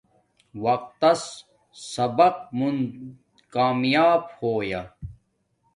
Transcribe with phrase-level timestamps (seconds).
[0.63, 1.21] وقت تس
[1.93, 2.77] سبق مون
[3.53, 4.83] کامیاپ ہو یا